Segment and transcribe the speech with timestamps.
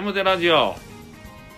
[0.00, 0.76] テモテラジオ。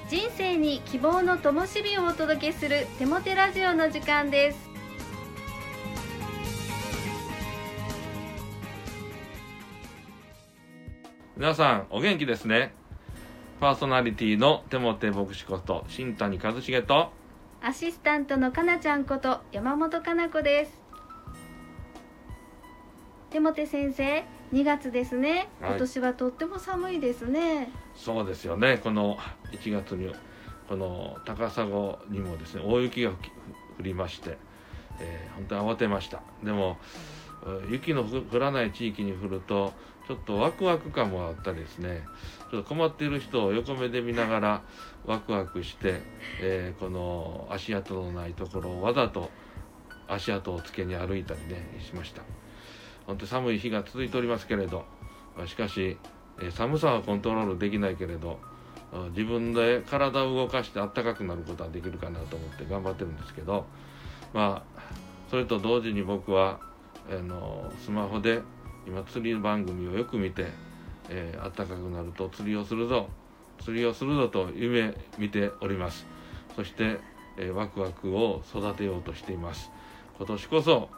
[0.08, 4.58] 人生に希望の灯火をお届けするテモテラジオの時間です。
[11.36, 12.74] 皆さんお元気ですね。
[13.60, 17.12] パーソナリティのテモテ牧師こと新谷和重と。
[17.62, 20.82] アシスタントのかなちゃんこと山本かな子です。
[23.30, 25.48] テモテ先生2月ですね。
[25.60, 25.70] はい。
[25.70, 28.78] 今年はとっても寒いですね、そうですよね。
[28.78, 29.16] この
[29.52, 30.12] 1月に
[30.68, 31.64] この高砂
[32.08, 33.14] にもですね大雪が降
[33.80, 34.38] りまして、
[35.00, 36.22] えー本当に慌てました。
[36.44, 36.78] でも
[37.44, 39.72] うん雪の降らない地域に降ると
[40.06, 42.02] ちょっとワクワク感もあったりですね。
[42.50, 44.62] ちょっと困っている人を横目で見ながら
[45.06, 46.02] ワクワクして、
[46.42, 49.30] えーこの足跡のないところをわざと
[50.08, 52.22] 足跡をつけに歩いたりねしました
[53.06, 54.84] 本当寒い日が続いておりますけれど
[55.46, 55.96] しかし
[56.40, 58.38] え寒さはコントロールできないけれど
[59.10, 63.64] 自分で体を動かして暖かくなることはできるかなと思って頑張ってるんですけど
[64.32, 64.82] まあ
[65.30, 66.60] それと同時に僕は
[67.10, 68.42] あのスマホで
[68.86, 70.46] 今釣り番組をよく見て、
[71.08, 73.08] えー暖かくなると釣りをするぞ
[73.60, 76.04] 釣りをするぞと夢見ております。
[76.56, 76.98] そして、
[77.36, 79.70] えーワクワクを育てようとしています。
[80.18, 80.88] 今年こそ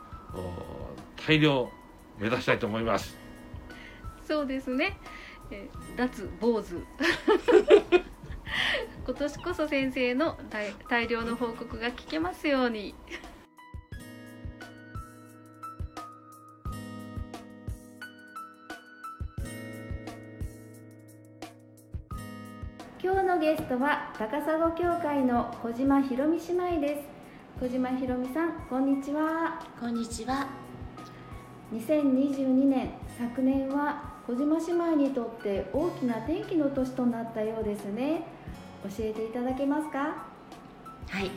[1.26, 1.70] 大量
[2.18, 3.16] 目指したいと思います。
[4.26, 4.96] そうですね、
[5.50, 6.82] えー脱坊主。
[9.06, 12.94] 今年こそ先生の大大量の報告が聞けますように。
[23.02, 27.02] 今日のゲストは高砂教会の小島ひろみ姉妹です。
[27.60, 29.60] 小島ひろみさんこんにちは。
[29.78, 30.63] こんにちは。
[31.74, 38.22] 2022年昨年は小島姉妹にとって大きな転機の年となったようですね
[38.84, 39.98] 教えていただけますか？
[39.98, 41.30] はい。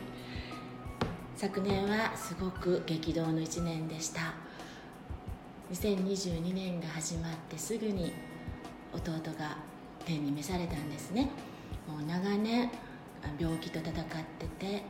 [1.35, 4.35] 昨年はすごく激動の一年でした。
[5.71, 8.13] 2022年が始まってすぐに
[8.93, 9.57] 弟が
[10.05, 11.29] 天に召されたんですね。
[11.87, 12.69] もう長年
[13.39, 13.93] 病気と戦っ
[14.37, 14.83] てて、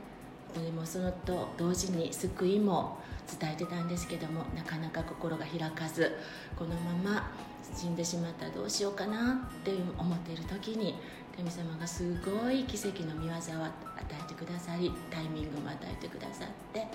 [0.59, 2.97] でもそのと同時に救いも
[3.39, 6.17] 伝えてたんですけどもなかなか心が開かず
[6.55, 7.31] このまま
[7.75, 10.95] 死んでしまったらどうしようかなって思っている時に
[11.35, 13.43] 神様がすごい奇跡の見業を与
[14.11, 16.87] えてくださりタイミングも与えてくださって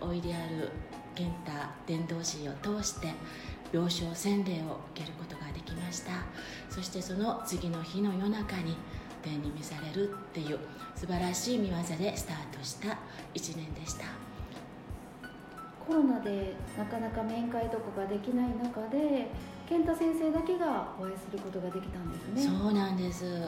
[0.00, 0.70] おいである
[1.14, 1.52] 健太
[1.86, 3.08] 伝道師を通して
[3.72, 6.12] 病床洗礼を受けることができました。
[6.70, 8.76] そしてその次の日の夜中に
[9.22, 10.58] 天に召されるっていう
[10.96, 12.98] 素晴らしい見業でスタートした
[13.34, 14.29] 1年でした。
[15.90, 19.26] コロナでなかなか面会とかができない中で
[19.68, 22.58] 健太先生だけがお会いすることができたんですね。
[22.60, 23.24] そうなんです。
[23.24, 23.40] もう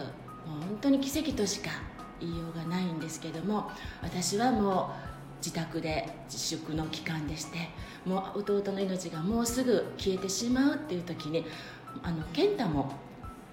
[0.60, 1.70] 本当に奇跡としか
[2.18, 3.70] 言いようがないんですけども
[4.02, 7.70] 私はもう自宅で自粛の期間でして
[8.04, 11.44] もう弟の命がもうすぐ消えてしまうっていう時に
[12.02, 12.92] あの健太も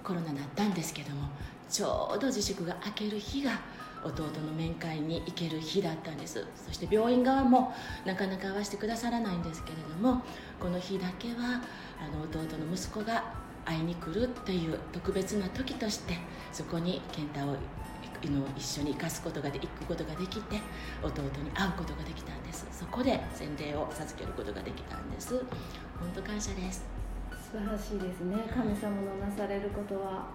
[0.03, 1.29] コロナだったんですけども
[1.69, 3.59] ちょうど自粛が明ける日が
[4.03, 6.45] 弟の面会に行ける日だったんです。
[6.55, 7.73] そして病院側も
[8.05, 10.21] なかなか会わせてくださらないんですけれども
[10.59, 11.61] この日だけは
[11.99, 13.23] あの弟の息子が
[13.65, 16.17] 会いに来るっていう特別な時として
[16.51, 17.55] そこに健太を
[18.27, 20.59] の一緒に生かすことがで行くことができて
[21.01, 22.67] 弟に会うことができたんです。
[22.71, 25.35] そこで洗礼を授けることができたんです。
[25.97, 26.83] 本当感謝です。
[27.31, 28.35] 素晴らしいですね。
[28.53, 30.27] 神様のなされることは。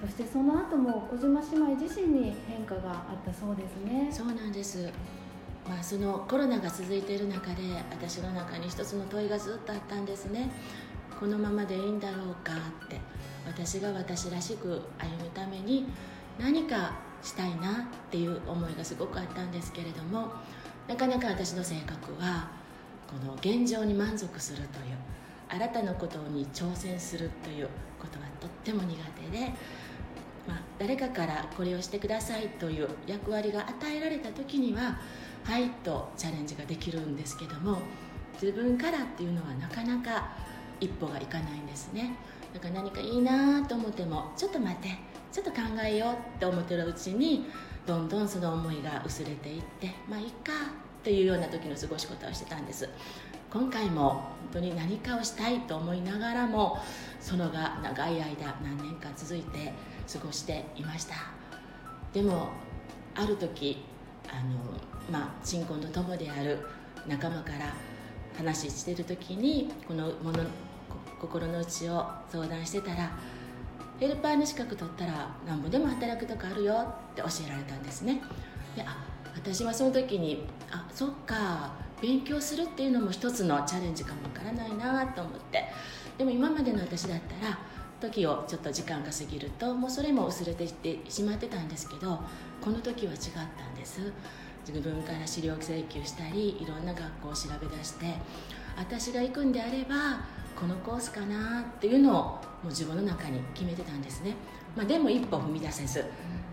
[0.00, 4.08] そしてその後も小島姉妹自身に変化があったそうですね。
[4.10, 4.90] そうなんです。
[5.68, 10.50] まあそのコロナが続いている中で私の中に一つの問いがずっとあったんですね。
[11.18, 12.52] このままでいいんだろうか
[12.86, 12.98] って
[13.46, 15.86] 私が私らしく歩むために
[16.38, 20.28] 何かしたいなっていう思いがすごくあったんですけれども
[20.88, 22.48] なかなか私の性格は
[23.06, 24.96] この現状に満足するという
[25.50, 27.68] 新たなことに挑戦するという
[27.98, 28.96] ことはとっても苦
[29.30, 29.48] 手で、
[30.46, 34.98] まあ、誰かからこれをしてくださいという役割が与えられた時には
[35.44, 37.78] はいとチャレンジができるんですけども
[38.40, 40.30] 自分からっていうのはなかなか
[40.80, 42.16] 一歩がいかないんですね。
[42.54, 44.88] だから何かいいなと思ってもちょっと待って
[45.30, 47.46] ちょっと考えようって思ってるうちに
[47.86, 50.52] どんどんその思いが薄れていってまあいいか
[51.00, 52.88] っていうような時の過ごし方をしてたんです。
[53.52, 56.78] 今回も本当に何かをしたいと思いながらも
[57.20, 59.72] そのが長い間何年か続いて
[60.12, 61.14] 過ごしていました。
[62.12, 62.48] でも
[63.14, 63.84] ある時
[64.28, 64.56] あの、
[65.10, 66.58] まあ、新婚の友である
[67.08, 67.74] 仲間から
[68.36, 70.44] 話してる時にこのもの
[70.88, 73.10] こ心の内を相談してたら
[73.98, 76.74] ヘルパーの資格取ったら何ぼでも働くとこあるよ
[77.12, 78.22] って教えられたんですね。
[78.76, 79.04] であ
[79.34, 85.64] 私はその時にあそっか勉強するっていうのも一つのチャレンジかもわからないなと思って。
[86.18, 87.58] でも今までの私だったら
[88.00, 92.20] 時をちょっと時間が過ぎるともうそれも薄れてきてしまってたんですけど
[92.60, 93.18] この時は違っ
[93.56, 94.00] たんです。
[94.66, 98.14] 自分から資料請求したりいろんな学校を調べ出して
[98.76, 100.20] 私が行くんであれば
[100.54, 104.34] このコースかなっていうのをもう自分の中に決めてたんですね、
[104.76, 106.04] まあ、でも一歩踏み出せず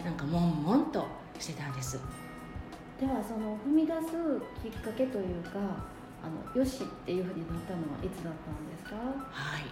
[0.03, 1.05] なんか悶々と
[1.39, 1.99] してたんです。
[2.99, 3.99] ではその踏み出す
[4.61, 5.59] きっかけというか
[6.23, 8.95] あのよしっていうふうになったのはいつだったんですか？
[9.31, 9.63] はい。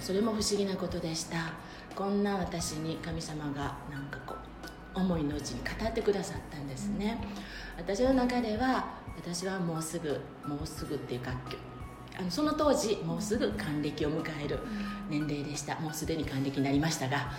[0.00, 1.52] それも不思議なことでした。
[1.96, 4.34] こんな私に神様がなんかこ
[4.94, 7.18] う思いのうちに語ってくださったんですね、
[7.78, 8.84] 私の中では
[9.16, 11.32] 私はもうすぐもうすぐっていうか
[12.18, 14.58] あのその当時もうすぐ還暦を迎える
[15.08, 15.80] 年齢でした。
[15.80, 17.32] もうすでに還暦になりましたが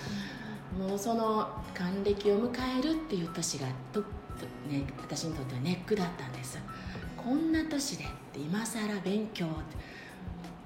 [0.78, 4.04] もうその還暦を迎えるっていう年がと、
[4.70, 6.58] ね、私にとってはネックだったんです。
[7.18, 9.48] こんな年で今更勉強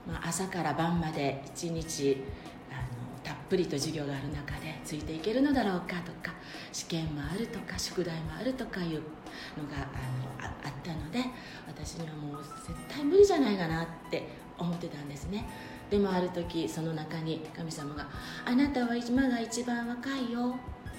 [0.08, 2.24] まあ、朝から晩まで一日
[2.72, 6.34] あのたっぷりと授業がある中でついていけるのだろうかとか
[6.72, 11.20] 試験もあるとか宿題もあるとかいうのがあのああったので
[11.68, 15.46] 私にはもう絶対無理じゃないかなって思ってたんですね。
[15.90, 18.08] でもある時その中に神様が
[18.46, 20.56] 「あなたは今が一番若いよ」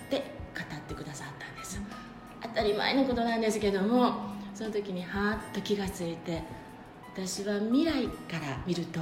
[0.06, 0.19] って
[0.55, 1.81] 語ってくださったんです。
[2.43, 4.14] 当たり前のことなんですけども
[4.55, 6.43] その時にはーっと気がついて
[7.14, 9.00] 私は未来から見ると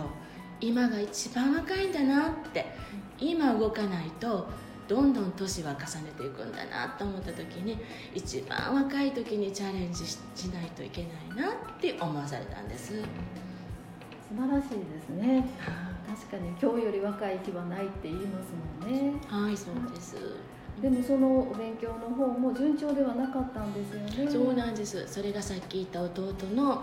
[0.61, 2.65] 今が一番若いんだなって
[3.19, 4.49] 今動かないと
[4.89, 7.77] どんどん年は重ねていくんだなと思った時に
[8.15, 10.17] 一番若い時にチャレンジし
[10.53, 13.03] ないといけないなって思わされたんです。
[14.29, 15.45] 素晴らしいですね
[16.17, 18.53] 確かに今日より若い日はないって言います
[18.83, 19.13] もんね。
[19.29, 20.17] はいそうです。
[20.81, 24.31] でもそのお勉強の方も順調ではなかったんですよね。
[24.31, 25.07] そうなんです。
[25.07, 26.77] それがさっき言った弟のあ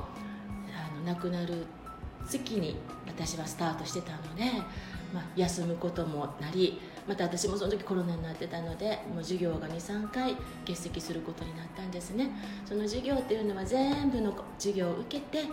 [1.00, 1.66] の亡くなる
[2.28, 2.78] 月に
[3.08, 4.44] 私はスタートしてたので、
[5.14, 12.30] まあ、休むこともなりまた私もその時コロナになってたのでもう授業が23回欠席することになったんですね。
[12.66, 15.46] その授業っていうのは全部の授業を受けて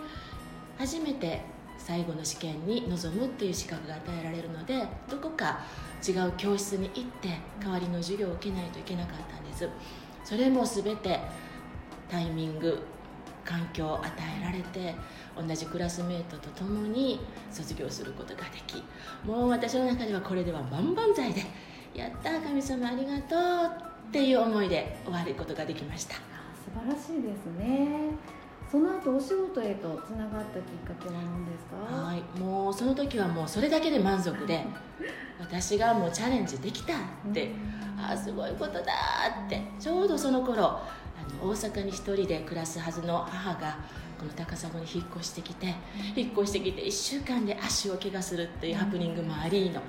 [0.77, 1.41] 初めて
[1.85, 5.61] 最後の試験に臨むっていう資格が与えられるのでどこか
[6.07, 7.29] 違う教室に行って
[7.59, 9.67] 代わりの授業を受けないといけなかったんです。
[10.23, 11.19] それも全て
[12.09, 12.83] タイミング
[13.43, 14.95] 環境を与えられて
[15.35, 17.19] 同じクラスメートと共に
[17.51, 18.83] 卒業することができ
[19.25, 21.41] もう私の中ではこれでは万々歳で
[21.95, 23.71] 「やった神様ありがとう」
[24.09, 26.15] っていう思いで終わることができました。
[26.15, 26.21] 素
[26.79, 28.11] 晴らしいですね。
[28.71, 32.05] その後お仕事へとつながったきっかけは何ですか？
[32.05, 34.65] はいもうその時はもうそれだけで満足で
[35.39, 36.97] 私がもうチャレンジできたっ
[37.33, 37.51] て、
[37.99, 38.81] ああすごいことだ
[39.45, 43.77] ってちょうどその頃あの大阪に一人で暮らすはずの母が
[44.17, 45.75] この高砂に引っ越してきて
[46.15, 49.81] 引っ越してきて1週間で足を怪我するっていうハプニングもありの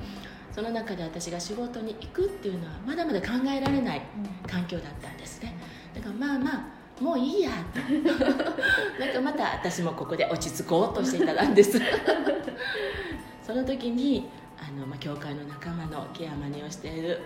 [0.51, 4.03] その中で私が仕事に行くっていうのはまだまだ考えられない
[4.51, 5.55] 環境だったんですね。
[5.95, 7.81] だからまあまあもういいやと
[9.05, 11.81] なんかまた私もここで落ち着こうとしていたんです
[13.45, 17.21] その時にあの、ま、教会の仲間のケアマネをしている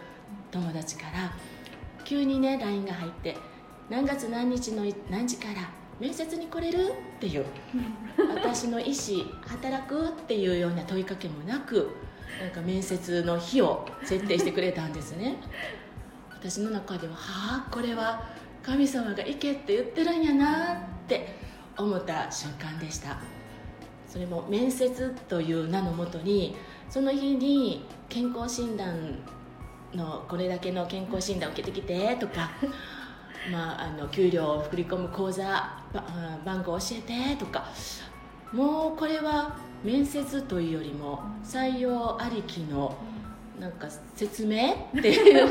[0.51, 1.31] 友達から
[2.05, 3.37] 急にね LINE が入って
[3.91, 5.69] 「何月何日の何時から
[6.01, 7.45] 面接に来れる?」っていう
[8.35, 11.91] 私の意思働くっていうような問いかけもなく
[12.41, 15.37] なんか面接の日を設定してくれたんですね
[16.31, 18.25] 私の中でははあこれは
[18.67, 21.37] 神様が行けって言ってるんやなって
[21.79, 23.17] 思った瞬間でした。
[24.09, 26.57] それも面接という名のもとに
[26.91, 29.21] その日に健康診断
[29.95, 32.51] のこれだけの健康診断を受けてきてとか
[33.53, 35.79] まあ、あの給料を振り込む口座
[36.45, 37.67] 番号教えてとか
[38.53, 42.97] もうこれは面接というよりも採用ありきの
[43.61, 45.49] なんか説明っていう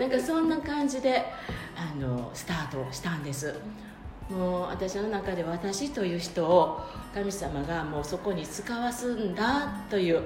[0.00, 1.22] なんかそんな感じで
[1.78, 3.54] あのスタートしたんです。
[4.28, 6.80] もう私の中で私という人を
[7.14, 10.22] 神様がもうそこに使わすんだという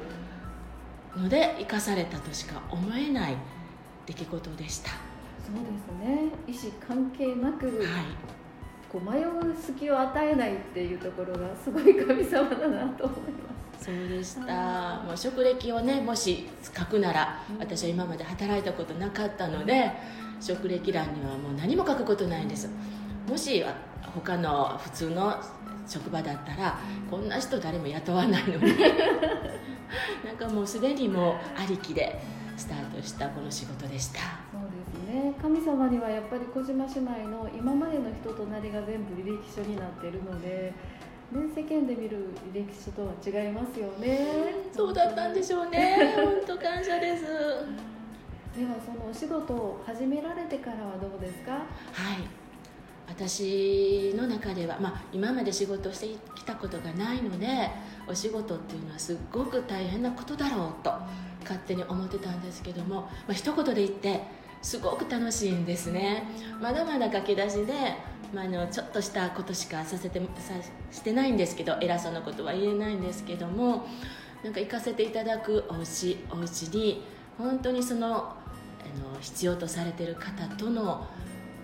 [1.16, 3.36] ので生かされたとしか思えない
[4.06, 4.90] 出来事でした。
[4.90, 6.30] そうですね。
[6.48, 7.86] 意思関係なく、はい。
[8.90, 13.51] こう迷う隙を与えないっていうところがすごい神様だなと思います
[13.82, 15.02] そうでした。
[15.04, 19.90] もう職歴をねもし書くなら私は今まで働いたことなかったので
[20.40, 22.68] 職歴欄にはもう何も書くことないんです。
[23.28, 23.64] もし
[24.14, 25.36] 他の普通の
[25.88, 26.78] 職場だったら
[27.10, 28.72] こんな人誰も雇わないのに。
[30.24, 32.18] なんかもうすでにもうありきで
[32.56, 34.20] スタートしたこの仕事でした。
[34.52, 35.34] そうですね。
[35.40, 40.72] 神様にはやっぱり小島姉妹の今までの人となりが全部履歴書になっているので、
[41.32, 44.26] ね、世間で見る履歴書とは違いますよね。
[44.74, 46.12] そうだったんでしょうね。
[46.16, 47.24] 本当感謝です。
[47.24, 47.28] で
[48.66, 51.52] はそのお仕事を始められてからはどうですか？
[51.52, 51.64] はい。
[53.08, 57.46] 私の中では、まあ、今まで仕事をしてきたことがないので
[58.06, 60.92] お仕事っていうのはすっごく大変なことだろうと
[61.42, 64.20] 勝手に思ってたんですけども、まあ一言で言って
[64.62, 66.24] すごく楽しいんですね。
[66.60, 67.72] まだまだ駆け出しで、
[68.32, 70.54] まあ、あのちょっとしたことしかさせてさ
[70.90, 73.86] してないんですけど偉そうなことは言えないんですけども
[74.42, 77.02] なんか行かせていただくお家お家に
[77.36, 81.06] 本当にそのあの必要とされてる方との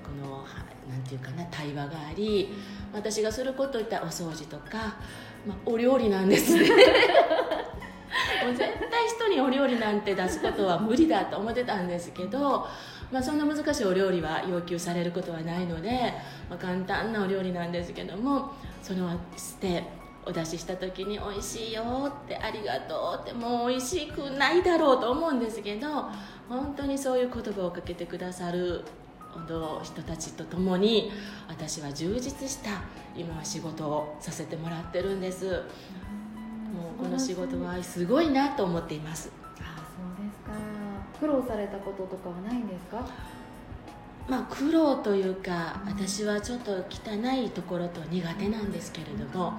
[0.02, 0.44] この
[0.88, 2.52] なんていうかな対話があり
[2.92, 4.96] 私がすることいったらお掃除とか、
[5.46, 6.68] まあ、お料理なんですね。
[8.44, 8.58] もう絶
[8.90, 12.66] 対人にお料理なんて出すことは無理だと思ってたんですけど、
[13.10, 16.12] まあ、そんな難しいお料理は要求されることはないので、
[16.48, 18.52] まあ、簡単なお料理なんですけども
[18.82, 19.84] そのして
[20.24, 21.82] お出しした時に「美味しいよ」
[22.24, 25.88] って「ありがとう」ってもう美味しくないだろうと思うんですけど
[26.48, 28.84] 本当にそういう言葉をかけてくださる
[29.82, 31.12] 人たちと共に
[31.48, 32.82] 私は充実した
[33.16, 35.62] 今は仕事をさせてもらってるんです。
[36.72, 39.30] もうこの仕事はすごいなと思っています。
[39.60, 40.52] あそうですか。
[41.18, 43.04] 苦労されたこととかはないんですか？
[44.28, 49.54] まあ苦労というか私はちょっと汚いところと苦手なんですけれども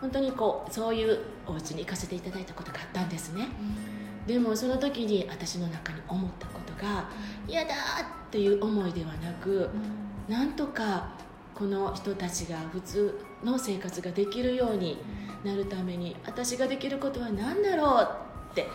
[0.00, 3.48] 本当にこうそういうお家に行かせていただいたことがあったんですね、
[4.26, 7.08] でもその時に私の中に思ったことが
[7.48, 9.70] 嫌だっていう思いではなく、
[10.28, 11.08] なんとか
[11.54, 14.98] この人たちが普通の生活ができるように
[15.44, 18.08] なるために私ができることは何だろう
[18.52, 18.66] って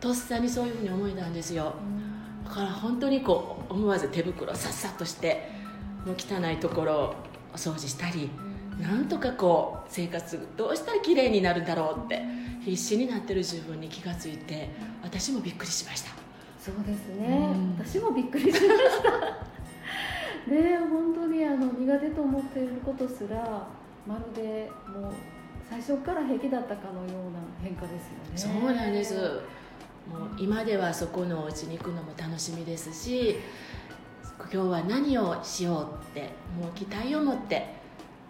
[0.00, 1.74] とっさにそういうふうに思えたんですよ。
[2.44, 5.50] だから本当にこう思わず手袋さっさとして
[6.04, 7.14] もう汚いところを
[7.54, 8.30] お掃除したり
[8.80, 12.22] なんとかこう生活どうしたら綺麗になるんだろうって
[12.64, 14.70] 必死になってる自分に気がついて
[15.02, 16.10] 私もびっくりしました。
[16.60, 18.66] そうですね、うん、私もびっくりしまし
[19.02, 20.50] た。
[20.50, 23.66] で 本当にあの苦手と思っていることすら
[24.06, 25.12] まるでもう
[25.68, 27.88] 最初から平気だったかのような変化で
[28.34, 28.60] すよね。
[28.62, 29.14] そうなんです。
[29.14, 29.40] もう
[30.38, 33.36] 今ではそこのお家に行くのも楽しみですし
[34.38, 36.30] 今日は何をしようって
[36.60, 37.74] もう期待を持って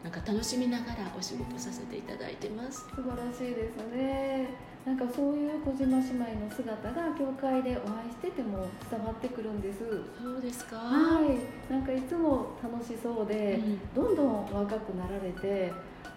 [0.02, 2.86] なんか楽しみながらお仕事させていただいてます。
[2.94, 4.48] 素晴らしいですね。
[4.86, 9.80] なんかそういう小島姉妹の姿が教会でお会いしてても伝わってくるんです。
[10.22, 10.76] そうですか？
[10.76, 11.70] はい。
[11.70, 15.72] なんかいつも楽しそうで、うん、どんどん若くなられて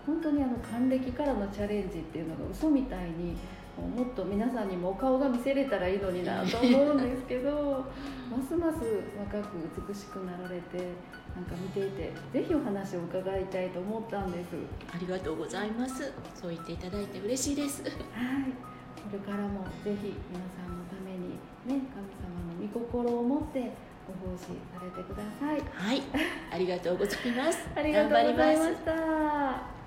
[0.06, 3.38] 本当にあの還暦からのチャレンジっていうのが嘘みたいに
[3.80, 7.86] もっと皆さんにもお顔が見せれたらいいのになと思うんですけど
[8.30, 8.80] ますます
[9.32, 10.78] 若く美しくなられて
[11.36, 14.48] なんか見ていてぜひお話を伺いたいと思ったんです。
[14.94, 16.12] ありがとうございます。
[16.36, 17.84] そう言っていただいて嬉しいです。
[17.84, 17.94] はい。
[17.94, 17.98] こ
[19.14, 23.72] れからもぜひ皆さんのためにね神様の御心を持って
[24.24, 24.46] ご奉仕
[24.78, 25.62] されてください。
[25.72, 26.02] はい。
[26.52, 27.70] ありがとうございます。
[27.76, 29.79] ありがとうございました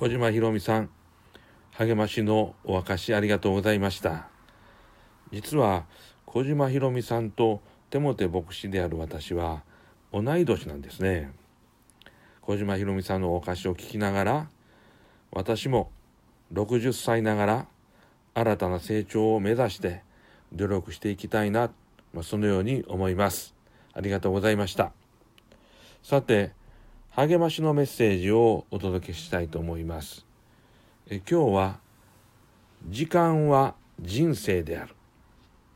[0.00, 0.88] 小島ひろみさん、
[1.72, 4.30] 励ましのお明かしありがとうございました。
[5.30, 5.84] 実は
[6.24, 9.62] 小島ひろみさんとテモテ牧師である私は
[10.10, 11.30] 同い年なんですね。
[12.40, 14.48] 小島ひろみさんのお菓子を聞きながら、
[15.32, 15.90] 私も
[16.54, 17.66] 60歳ながら
[18.32, 20.02] 新たな成長を目指して
[20.54, 21.70] 努力していきたいな、
[22.14, 23.54] まあ、そのように思います。
[23.92, 24.92] ありがとうございました。
[26.02, 26.52] さて、
[27.12, 30.24] 励ましのメッセージをお届けしたいと思います。
[31.08, 31.80] え今日は
[32.88, 34.94] 「時間は人生である」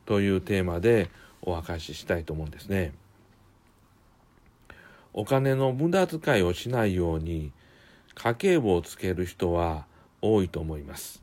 [0.07, 1.11] というテーマで
[1.43, 2.93] お明かししたいと思うんですね。
[5.13, 7.51] お金の無駄遣いをしないように
[8.15, 9.87] 家計簿をつける人は
[10.23, 11.21] 多いと思います。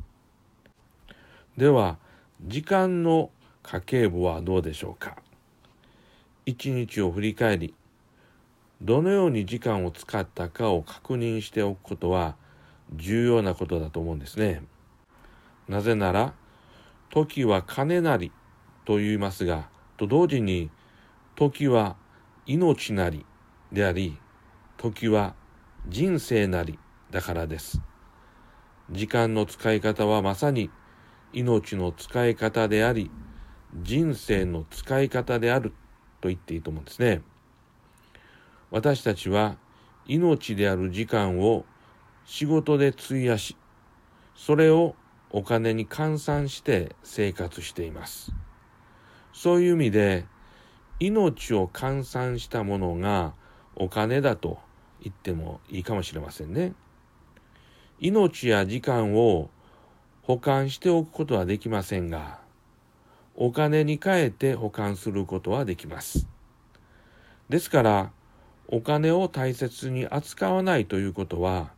[1.56, 1.98] では
[2.46, 3.32] 時間の
[3.64, 5.16] 家計簿はどうでしょうか？
[6.46, 7.74] 一日を振り返り
[8.82, 12.36] どのように時間を使ったかを確認しておくことは
[12.96, 14.64] 重要なことだと思うんですね。
[15.68, 16.34] なぜなら、
[17.12, 18.32] 時は金なり
[18.86, 20.72] と言いますが、と同時に、
[21.36, 21.96] 時は
[22.48, 23.24] 命なり
[23.72, 24.18] であり、
[24.78, 25.36] 時は
[25.88, 26.80] 人生なり
[27.12, 27.82] だからです。
[28.90, 30.72] 時間の使い方はまさに
[31.34, 33.12] 命の使い方であり、
[33.76, 35.70] 人生の使い方である
[36.20, 37.22] と言っていいと思うんですね。
[38.72, 39.58] 私たちは
[40.08, 41.66] 命である時間を
[42.26, 43.58] 仕事で費やし、
[44.34, 44.96] それを
[45.30, 48.34] お金に換算して生活しています。
[49.34, 50.26] そういう意味で、
[51.00, 53.34] 命を換算したものが
[53.76, 54.60] お金だと
[55.02, 56.74] 言ってもいいかもしれませんね。
[58.00, 59.50] 命や時間を
[60.22, 62.40] 保管しておくことはできませんが、
[63.36, 66.28] お金に変えて保管することはできます。
[67.50, 68.12] ですから、
[68.72, 71.72] お金を大切に扱わないということは、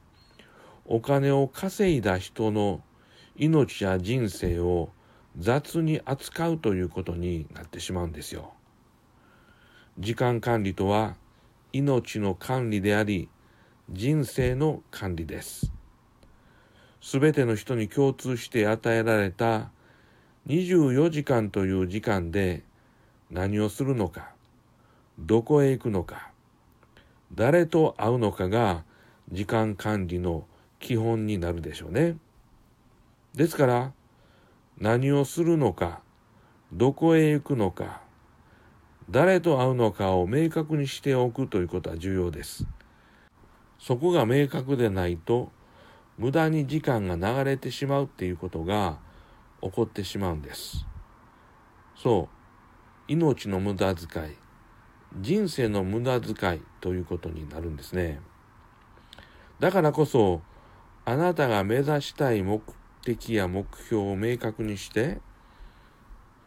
[0.85, 2.83] お金を稼いだ人の
[3.35, 4.89] 命や人生を
[5.39, 8.53] 雑に扱うということになってしまうんですよ。
[9.97, 11.15] 時間管理とは
[11.71, 13.27] 命の管理であり、
[13.89, 15.71] 人生の管理です。
[17.01, 19.71] すべての人に共通して与えられた
[20.45, 22.62] 24時間という時間で
[23.31, 24.29] 何をするのか、
[25.17, 26.32] どこへ行くのか、
[27.35, 28.83] 誰と会うのかが
[29.31, 30.45] 時間管理の
[30.79, 32.17] 基本になるでしょうね。
[33.33, 33.93] ですから、
[34.77, 36.01] 何をするのか、
[36.71, 38.01] どこへ行くのか、
[39.09, 42.67] 誰と会うのかを明確にしておくということは重要です。
[43.79, 45.51] そこが明確でないと、
[46.17, 48.99] 無駄に時間が流れてしまうっていうことが
[49.61, 50.85] 起こってしまうんです。
[51.95, 54.35] そう、命の無駄遣い、
[55.20, 58.20] 人生の無駄遣いということになるんですね。
[59.60, 60.41] だからこそ、
[61.05, 62.62] あなたが目指したい目
[63.03, 65.20] 的や目標を明確にして、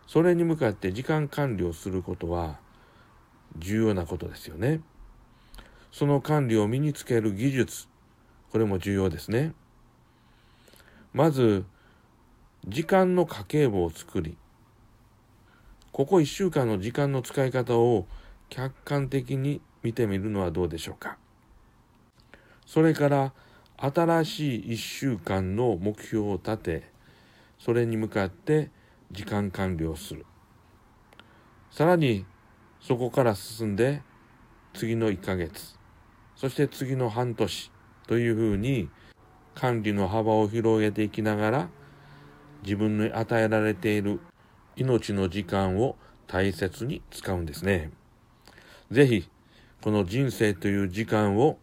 [0.07, 2.59] それに向かって時間管理をすることは
[3.59, 4.81] 重要なことですよね。
[5.93, 7.89] その管理を身につける技術、
[8.51, 9.55] これも重要ですね。
[11.13, 11.65] まず、
[12.67, 14.37] 時間の家計簿を作り、
[15.93, 18.07] ここ1週間の時間の使い方を
[18.49, 21.19] 客観的に見てみるのはどうでしょうか。
[22.67, 23.32] それから、
[23.78, 26.91] 新しい1週間の目標を立て、
[27.59, 28.71] それに向かって
[29.13, 30.25] 時間管理をする。
[31.71, 32.25] さらに、
[32.80, 34.02] そこから進んで、
[34.75, 35.78] 次の1ヶ月、
[36.37, 37.71] そして次の半年
[38.06, 38.89] というふうに、
[39.54, 41.69] 管理の幅を広げていきながら、
[42.63, 44.21] 自分に与えられている
[44.76, 47.91] 命の時間を大切に使うんですね。
[48.91, 49.29] ぜひ、
[49.83, 51.59] この人生という時間を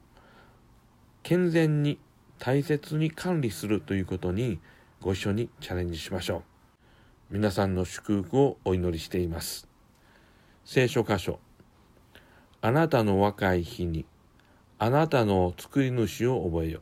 [1.23, 1.97] 健全に
[2.37, 4.59] 大切に管理するということに
[5.01, 7.33] ご一緒にチャレンジしましょう。
[7.33, 9.67] 皆さんの祝福をお祈りしています。
[10.65, 11.39] 聖書箇所。
[12.61, 14.05] あなたの若い日に、
[14.77, 16.81] あなたの作り主を覚えよ。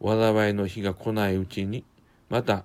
[0.00, 1.84] 災いの日が来ないうちに、
[2.28, 2.64] また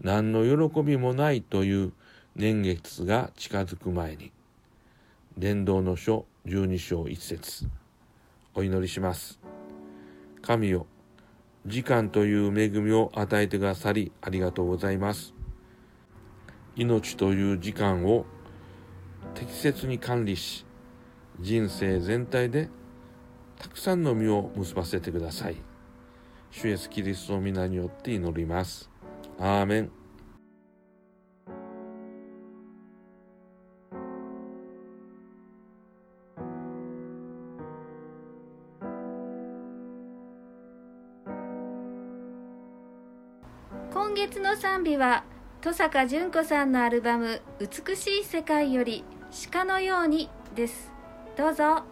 [0.00, 1.92] 何の喜びもないという
[2.34, 4.32] 年月が近づく前に、
[5.38, 7.66] 伝道の書12章1節
[8.54, 9.40] お祈りします。
[10.42, 10.86] 神よ、
[11.64, 15.32] 時間という恵みを与えてくださりありがとうございます。
[16.76, 18.26] 命という時間を
[19.34, 20.66] 適切に管理し、
[21.40, 22.68] 人生全体で
[23.58, 25.56] たくさんの実を結ばせてください。
[26.50, 28.90] 主イエスキリストの皆によって祈ります。
[29.38, 30.01] アーメン。
[44.84, 45.24] 日は
[45.58, 49.04] 登坂淳子さんのアルバム「美しい世界より
[49.50, 50.92] 鹿のように」です。
[51.36, 51.91] どうぞ。